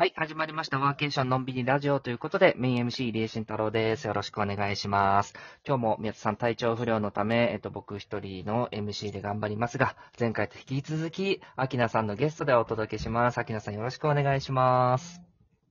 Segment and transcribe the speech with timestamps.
[0.00, 0.78] はい、始まりました。
[0.78, 4.06] ワーケーションのんびりラジオということで、メイン MC 入江慎太郎です。
[4.06, 5.34] よろしくお願いします。
[5.66, 13.36] 今日も宮田さん体調不良のため、えっと、僕一人の MC で頑張りますが、前回と引き続き、アキナさんのゲストでお届けします。
[13.36, 15.20] アキナさんよろしくお願いします。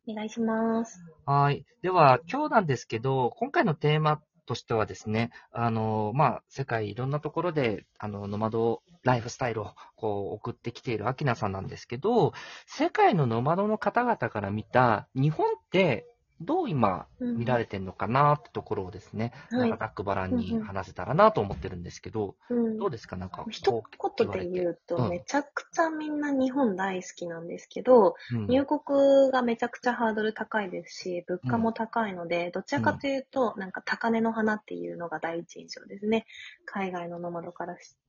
[0.07, 1.03] お願いします。
[1.25, 1.65] はい。
[1.81, 12.33] では、今日なんですけど、今回のテーマとしてはですね、あの、まあ、世界いろんなところで、あの、ノマドライフスタイルをこう送ってきているアキナさんなんですけど、
[12.67, 16.05] 世界のノマドの方々から見た日本って
[16.41, 19.69] どう今見られてるのかなってところをですね、はい。
[19.69, 23.17] なんかざっくばらんに話せたらなと思ってるんですけど、うんどうですか？
[23.17, 23.83] なんか一
[24.17, 28.47] 言で言うと、うんめちゃくちゃみんな日本大好きなんですけど、うん。
[28.47, 36.25] 入国がめちゃくちゃハードル高いですし、物価も高いので、どちらかというと、なんか高値の花っていうのが第一印象ですね。
[36.65, 38.08] 海外のノマドからして。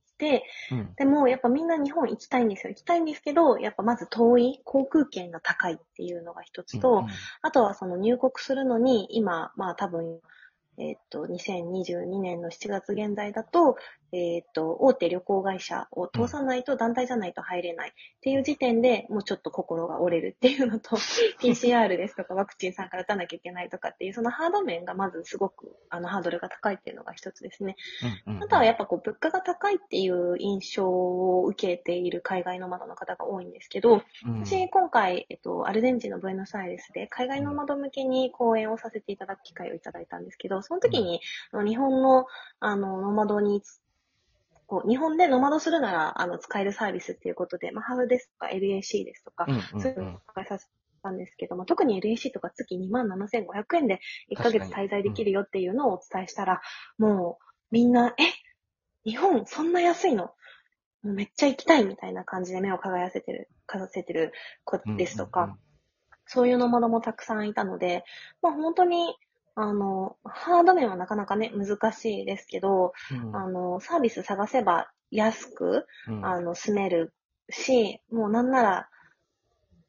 [0.71, 2.69] うんでも、やっぱみんな日本行きたいんですよ。
[2.69, 7.07] 行きたいんですけど、やっぱまず遠い航空券が高いっていうのが一つと、うん
[7.43, 10.19] あとはその入国するのに、今、まあ多分、
[10.77, 13.77] えっ、と、2022年の7月現在だと、
[14.13, 17.89] えっ、と、大手旅行会社を通さないと団体じゃないと入れない。
[17.89, 20.97] っていう時点でもうちょっと心が折れるっていうのと、
[21.39, 27.75] PCR ですとかワクチンさんから打たなきゃいけないとかっていう、そのハード面がまずすごく、あの、ハードルが高いっていうのが一つですね。
[28.25, 34.45] うんうんあとはやっぱこう、物価が高いっていう印象を受けている海外の窓の方が多いんですけど、うん。
[34.45, 41.19] 私、今回、えっと、アルゼンチンのブエノスアイレスで海外の窓向けに講演をさせていただく機会をいただいたんですけど、その時に、
[41.51, 42.25] あの日本の、
[42.61, 43.61] あの、ノマドに、
[44.67, 50.67] こう、日本でノマドするなら、あの、使えるサービスっていうことで、まあ、ハブですとか LAC ですとか、うんうんそういうのを紹介させ
[51.03, 53.99] たんですけども、特に LAC とか月27,500円で
[54.31, 56.61] 1ヶ月滞在できるよっていうのをお伝えしたら、
[56.97, 58.23] もう、みんな、え
[59.03, 60.31] 日本そんな安いの？
[61.03, 64.31] もうめっちゃ行きたいみたいな感じで目を輝かせてる、かざせてる
[64.63, 65.57] 子ですとか、
[66.27, 68.05] そういうのものもたくさんいたので、
[68.41, 69.15] まあ本当に、
[69.55, 73.27] あの、ハード面はなかなかね、難しいですけど、うん。
[73.29, 76.25] うんあの、サービス探せば安く、うん。
[76.25, 77.13] あの、住める
[77.49, 78.89] し、もうなんなら、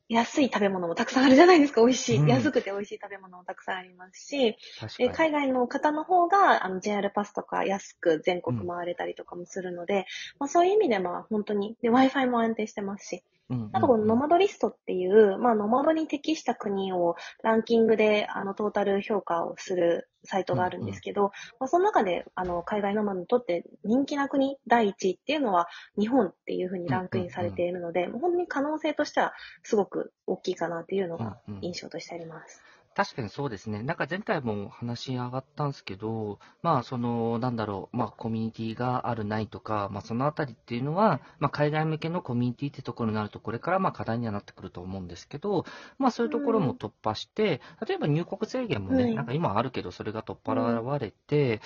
[0.08, 2.18] 安い食べ物もたくさんあるじゃないですか、美味しい。
[2.18, 2.28] うん。
[2.28, 5.32] 安くて美味しい食べ物もたくさんありますし、で確かに。
[5.32, 10.06] 海外の方の方が、あの、JR パスとか安く全国回れたりとかもするので、
[10.38, 13.24] まあそういう意味でまあ本当に、で、Wi-Fi も安定してますし、
[13.72, 31.60] あとこのノマドリストっていう、まあノマドに適した国をランキングで、あの、トータル評価をするサイトがあるんですけど、まあその中で、あの、海外ノマドにとって人気な国第一位っていうのは日本っていうふうにランクインされているので、もう本当に可能性としてはすごく大きいかなっていうのがうんうん。
[31.62, 32.62] 印象としてあります。
[32.94, 33.82] 確かにそうですね。
[33.82, 45.64] なんか前回も話し上がったんですけど、まあその、なんだろう、まあコミュニティがあるないとか、まあそのあたりっていうのは、まあ海外向けのコミュニティってところになると、これからまあ課題にはなってくると思うんですけど、
[45.98, 51.60] まあそういうところも突破して、例えば入国制限もね、はいなんか今あるけど、それが取っ払われて、っ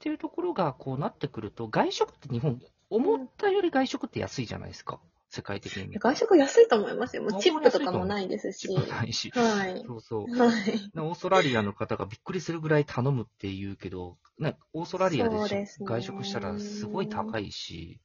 [0.00, 2.60] ていうところがこうなってくると、外食って日本、
[2.90, 4.98] 思ったより外食って安いじゃないですか。
[5.34, 5.98] 世界的に。
[5.98, 7.22] 外食安いと思いますよ。
[7.22, 8.68] もうチップとかもないですし。
[8.68, 9.30] チップないし。
[9.30, 9.82] はい。
[9.86, 10.38] そうそう。
[10.38, 10.90] はい。
[10.94, 17.98] オーストラリアの方がびっくりするぐらい頼むって言うけど、ね、オーストラリアでですね外食したらすごい高いし。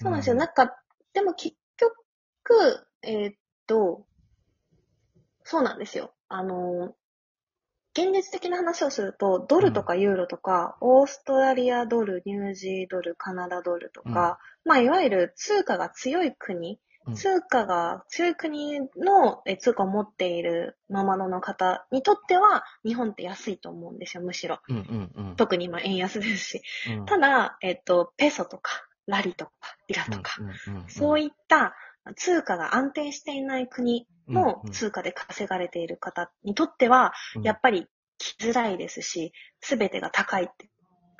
[0.00, 0.36] そうなんですよ。
[0.36, 0.74] なんか、
[1.12, 3.34] でも結局、えーっ
[3.66, 4.06] と、
[5.44, 6.14] そうなんですよ。
[6.28, 6.94] あの、
[7.92, 24.60] 現実的な話をすると、ドルとかユーロとか、オーストラリアドル、ニュージードル、カナダドルとか、まあ、いわゆる通貨が強い国、うん通貨が強い国のえ通貨を持っているノマドの方にとっては、日本って安いと思うんですよ、むしろ。
[24.68, 25.36] うんうんうん。
[25.36, 26.62] 特に今円安ですし。
[26.90, 29.52] うんただ、えっと、ペソとか、ラリとか、
[29.88, 31.74] リラとか、うんうんうんそういった
[32.16, 34.72] 通貨が安定していない国のうんうん。
[34.72, 37.42] 通貨で稼がれている方にとっては、うん。
[37.42, 37.86] やっぱり
[38.18, 40.69] 来づらいですし、すべてが高いって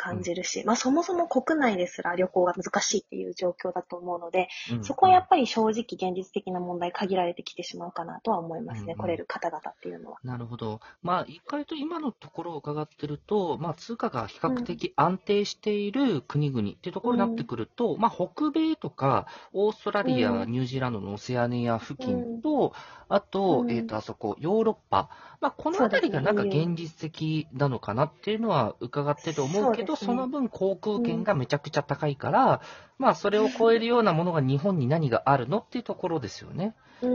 [0.01, 4.85] 感じるし、まあそもそも国内ですら旅行が難しいっていう状況だと思うので、うん。
[4.85, 8.97] そこはやっぱり正直現実的な問題限られてきてしまうかなとは思いますね、うんうん。
[8.97, 10.19] 来れる方々っていうのは。
[10.25, 10.81] なるほど。
[11.03, 20.51] まあ、一回と今のところを伺ってると、まあ、通貨が比較的安定している国々っていうところになってくると、まあ、北米とか、オーストラリア、うん。
[20.51, 22.73] ニュージーランドのオセアニア付近と、
[23.11, 25.11] あと、うんえっ、と、あそこ、ヨーロッパ。
[25.41, 32.63] まあ、このあたりがなんか現実的なのかなっていうのは伺ってて思うけど、そ,、ねの分航空券がめちゃくちゃ高いから、
[32.99, 36.77] まあ、それを超えるようなものが日本に何があるのっていうところですよね。
[37.03, 37.09] うー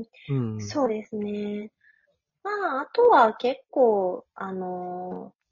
[0.00, 0.60] ん、うん。
[0.60, 1.70] そうですね。
[2.42, 5.45] まあ、あとは結構、あのー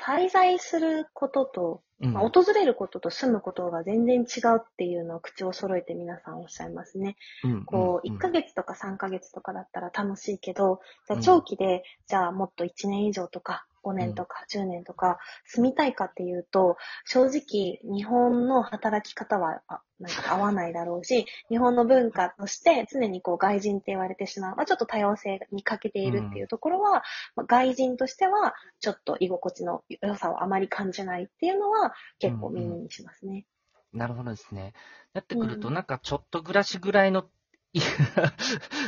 [0.00, 2.12] 滞在することとうん。
[2.14, 7.16] まあ、訪れることと住むことが全然違うっていうのを口を揃えて皆さんおっしゃいますね。
[7.44, 8.14] うんこう、うん。
[8.14, 11.22] 1ヶ月とか3ヶ月とかだったら楽しいけど、じゃあうん。
[11.22, 27.02] 長期で、じゃあもっと1年以上とか、5年とか10年とか住みたいかっていうと、正直日本の働き方はあなんか合わないだろうし、 日本の文化として常にこう外人って言われてしまう、まあ、ちょっと多様性に欠けているっていうところは、
[27.36, 33.46] まあ、外人としてはちょっと居心地の良さをあまり感じないっていうのは結構耳にしますね。
[33.92, 34.72] なるほどですね。
[35.12, 37.28] なってくると、うんなんかちょっと暮らしぐらいの、う
[37.74, 38.10] ですね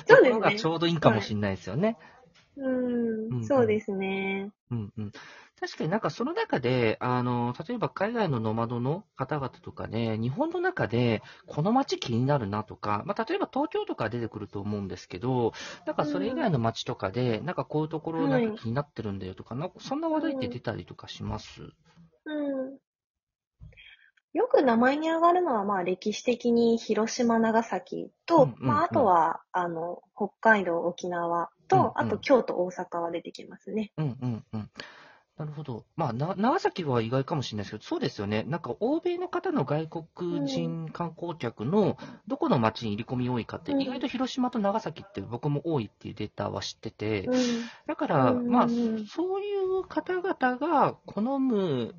[0.07, 1.99] ところがちょうどいいかもしれないですよね。
[2.57, 2.69] う
[3.31, 4.53] うんん、そうですね。
[4.71, 5.13] うんうん。
[5.61, 15.53] 確かになんかその中で、あの、例えば海外のノマドの方々とかで、日本の中でこの街気になるなとか、まあ、例えば東京とか出てくると思うんですけど、
[15.87, 21.63] なんかそれ以外の街とかで、なんかこういうところなんか気になってるんだよとか、なんかそんな話題って出たりとかします？
[22.25, 22.79] うん。
[24.35, 33.93] よく名前に上がるのは、まあ歴史的に広島、長崎と、うんうんうんまああとは、あの、北海道、沖縄と、うんうんあと京都、大阪は出てきますね。
[33.97, 34.71] うんうんうん。
[35.39, 35.85] なるほど。
[35.97, 38.45] まあ、な長崎は意外かもしれないですけど、そうですよね。
[38.45, 41.97] なんか、欧米の方の外国人観光客の
[42.29, 47.35] どこの街に入り込み多いかって、うん意外と広島と長崎って僕も多いっていうデータは知ってて、うん。
[47.87, 51.95] だから、まあ、そういう方々が好む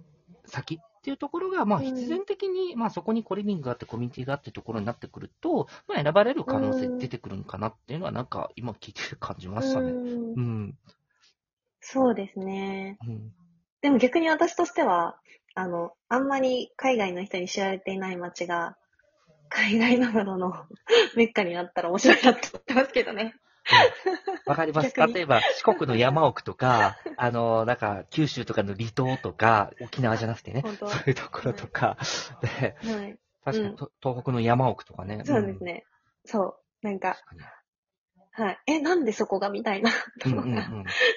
[0.45, 9.91] 先っていうところが、まあ、うん必然的に、まあ、そこにコリビングがあって、コミュニティがあってところになってくると、まあ、選ばれる可能性出てくるのかなっていうのは、なんか、今聞いてる感じましたね。
[9.91, 10.77] うんうん。
[11.81, 12.97] そうですね。
[13.05, 13.33] うん。
[13.81, 15.17] でも逆に私としては、
[15.55, 18.77] あの、あんまり海外の人に知られていない街が、
[19.49, 20.53] 海外などの
[21.17, 23.35] メッカになったら面白いなと思ってますけどね。
[24.45, 24.93] わかります。
[24.95, 31.97] 例えば、四国の山奥とか、 あの、なんか、九州とかの離島とか、沖縄じゃなくてね、そういうところとか、
[32.59, 33.17] で、はい。
[33.43, 35.21] 確かに、と東北の山奥とかね。
[35.25, 35.85] そうですね。
[36.25, 36.59] そう。
[36.81, 37.17] なんか。
[38.31, 38.59] はい。
[38.67, 39.91] え、なんでそこがみたいな？
[40.19, 40.41] とこが。
[40.43, 40.45] ん。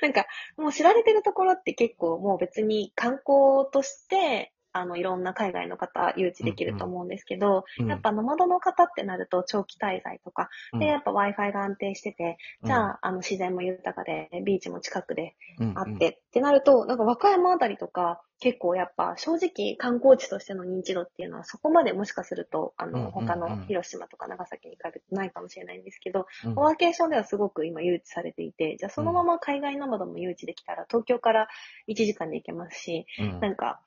[0.02, 0.26] なんか、
[0.56, 10.80] もう知られてるところって結構もう別に観光として、あの、いろんな海外の方誘致できると思うんですけど、うんやっぱノマドの方ってなると長期滞在とか、うん。
[10.80, 15.36] で、やっぱ Wi-Fi が安定してて、じゃあ、あの、自然も豊かで、ビーチも近くで
[15.74, 26.54] あって、ってなると、なんか和歌山あたりとか、結構やっぱ正直観光地としての認知度っていうのはそこまでもしかすると、あの、他の広島とか長崎に比べてないかもしれないんですけど、うん。
[26.54, 31.48] ワーケーションではすごく今誘致されていて、じゃあそのまま海外ノマドも誘致できたら、東京から
[31.88, 33.40] 1時間で行けますし、うん。
[33.40, 33.80] なんか、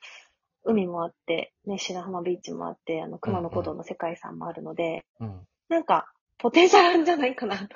[0.64, 5.40] 海もあって、ね、白浜ビーチもあって、あの、熊野古道の世界遺産もあるので、うん
[5.70, 7.76] なんか、ポテンシャルあるんじゃないかなとか、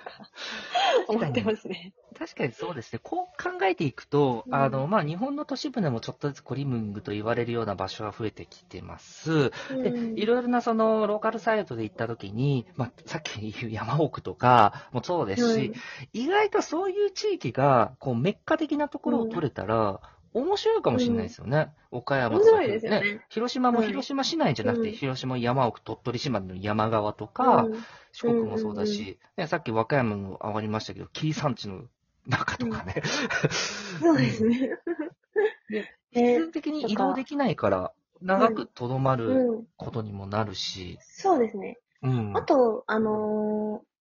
[1.09, 1.93] 思ってますね。
[2.17, 2.99] 確かにそうですね。
[3.03, 9.49] こう考えていくと、うんあの、まあ、日本の都市部でもちょっとずつコリミングと言われるような場所は増えてきてます。
[9.49, 15.73] で、うんいろいろなそのローカルサイトで行ったときに、まあ、さっき言う山奥とかもそうですし、
[16.13, 19.99] 意外とそういう地域が、こう、メッカ的なところを取れたら、
[20.33, 21.73] 面白いかもしれないですよね。
[21.91, 27.85] 岡山とか、面白いですよね広島もはい広島市内じゃなくて、うん広島山奥、鳥取島の山側とか、うん
[28.15, 31.81] 四国もそうだし、ね、さっき和歌山も上がりましたけど、紀伊山地の
[32.27, 33.01] 中とかね。
[33.99, 34.77] そうですね。
[35.69, 37.91] で 必ね然的に移動できないから、
[38.21, 39.67] 長くとどまるうん。
[39.77, 41.79] ことにもなるし、そうですね。
[42.01, 42.37] うん。
[42.37, 43.92] あと、あのー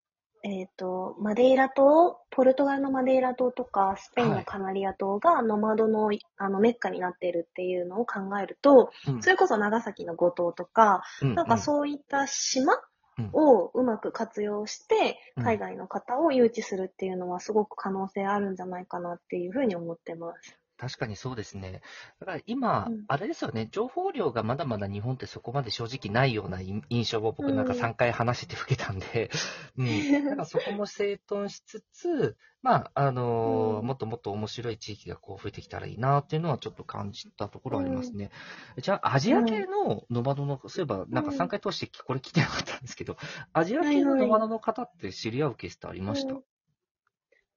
[0.44, 9.22] えっ、と、マデイラ島、ポルトガルのマデイラ島とか、スペインのカナリア島がノマドの、あの、メッカになっているっていうのを考えると、うん。
[9.22, 12.74] それこそ長崎の五島とか、うんなんかそういった島
[13.18, 13.30] うん。
[13.34, 15.44] をうまく活用して、うん。
[15.44, 20.61] 海外の方を誘致するっていうのはすごく可能性あるんじゃないかなっていうふうに思ってます。
[20.82, 21.80] 確かにそうですね。
[22.18, 23.04] だから今、うん。
[23.06, 27.78] あれですよね、情報量がまだまだ日本ってそこまで正直ないような印印象を僕なんかうん。
[27.78, 29.30] 3回話して受けたんで、
[29.78, 30.24] うん。
[30.24, 33.86] なんかそこも整頓しつつ、まあ、あのーうん。
[33.86, 38.32] もっともっと面白い地域がこう増えてきたらいいなっていうのはちょっと感じたところありますね。
[38.78, 43.16] じゃあ、アジア系のノマドの、そういえばなんか3回通してこれ聞いてなかったんですけど、
[43.52, 46.42] アジア系のノマドの方って知り合うケースってありました、うん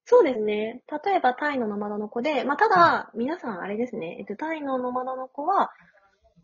[0.05, 0.81] そうですね。
[1.05, 5.71] 例えばタイのノマドの子で、まあ、ただ、皆さんあれですね、えっと、タイのノマドの子は、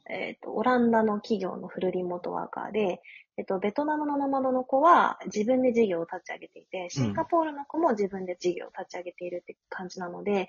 [0.10, 3.02] えっと、オランダの企業のフルリモートワーカーで、
[3.38, 10.48] えっと、ベトナムのノマドの子は自分で事業を立ち上げていて、シンガポールの子も自分で事業を立ち上げているって感じなので、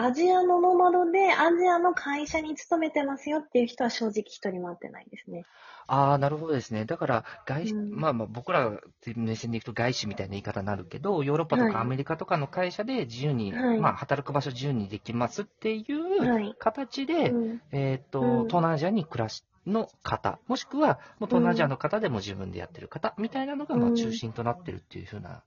[0.00, 5.44] アジアのノマドでアジアの会社に勤めてますよっていう人は正直一人も会ってないですね。
[5.88, 6.84] ああ、なるほどですね。
[6.84, 16.54] だから、外資、うんまあまあ僕らっていう目線でいくと外資みたいな言い方になるけど、ヨーロッパとはいかアメリカとかの会社で自由に、はいまあ働く場所自由にできますっていうはい。
[16.60, 25.42] 形で、うんえっ、と、うん東南アジアに暮らしの方、もしくは、もう東南アジアの方でも自分でやってる方、みたいなのが、まあうん中心となってるっていうふうな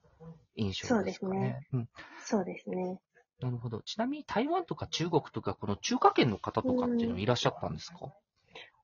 [0.58, 1.32] 印象ですかね。
[1.32, 1.90] そうですねうん。
[2.26, 3.00] そうですね。
[3.42, 3.82] なるほど。
[3.82, 7.98] ちなみに台湾とか中国とか、この中華圏の方とかっていうのいらっしゃったんですか、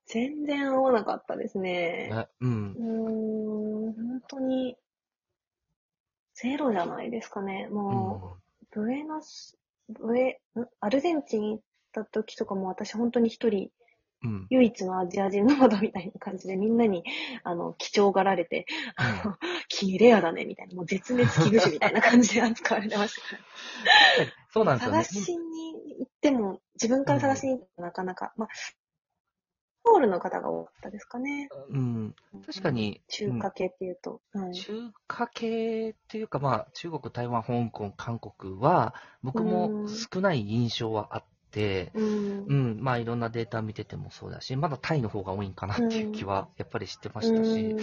[0.06, 2.10] 全然合わなかったですね。
[2.12, 2.78] えうんう。
[2.78, 4.76] ーん、本当に、
[6.34, 7.68] ゼロじゃないですかね。
[7.70, 8.38] うも
[8.74, 8.80] ん。
[8.80, 11.62] う、ブエノス、ブエ、んアルゼンチン行っ
[11.92, 13.70] た時とかも私本当に一人、
[14.24, 14.46] うん。
[14.50, 17.04] 唯一のアジア人ノマドみたいな感じでみんなに、
[17.44, 19.36] あの、貴重がられて、あの、
[19.68, 23.42] 君レアだね、みたいな、もう絶滅危惧種みたいな感じで扱われてましたから。
[24.50, 25.24] そうなんですよね探。
[25.24, 28.48] しに行っても、自分から探しに行ってもなかなか、まあ、
[29.84, 31.48] ソウルの方が多かったですかね。
[31.70, 32.14] うん。
[32.46, 34.20] 確かに、中華系っていうと。
[34.32, 34.54] はい。
[34.54, 42.54] 中華系っていうか、まあ、中国、台湾、香港、韓国は、僕も少ない印象はあって、うんう。
[42.54, 47.78] ん、まあ、いろんなデータ見ててもそうだし、まだタイの方が多いんかなっていう気は、やっぱり知ってましたし、うん、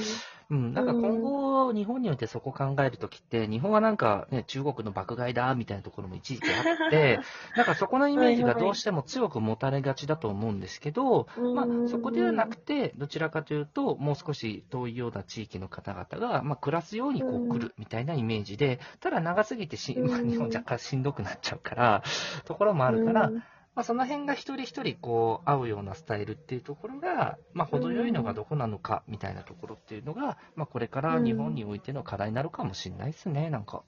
[0.50, 7.20] なんか今後、日本においてそこ考えるときって、日本はなんかね、中国の爆買いだ、みたいなところも一時期あって、
[7.58, 17.50] なんかそこのイメージがどうしても強く持たれがちだと思うんですけど、まあ、そこではなくて、どちらかというと、もう少し遠いような地域の方々が、まあ、暮らすようにこううん。
[17.50, 22.04] 来るみたいなイメージで、ただ長すぎてし、まあ、うん日本若干しんどくなっちゃうから、
[22.46, 23.32] ところもあるから、
[23.76, 33.84] まあ、その辺が一人一人こう合うようなスタイルっていうところが、まあ、程よいのがどこなのかみたいなところっていうのが、まあ、これから日本においての課題になるかもしれないですね、なんか。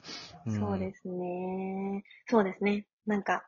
[0.45, 2.03] んそうですね。
[2.27, 2.85] そうですね。
[3.05, 3.47] なんか、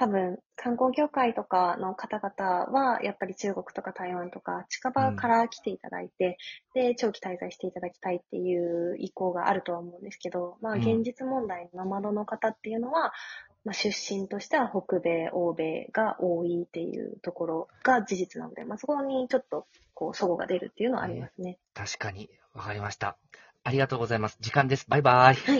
[0.00, 6.38] 多分、観光業界とかの方々は、やっぱり中国とか台湾とか、近場から来ていただいて、
[6.72, 13.12] で、長期滞在していただきたいっていう意向があるとは思うんですけど、まあ、うん現実問題、ノマドの方っていうのは、
[13.64, 21.58] まあ、出身としては北米、欧米が多いっていうところが事実なので、まあ、そこにちょっと、こう、齟齬が出るっていうのはありますね。
[21.74, 23.16] 確かに、わかりました。
[23.62, 24.38] ありがとうございます。
[24.40, 24.86] 時間です。
[24.88, 25.34] バイバイ。
[25.34, 25.58] はい。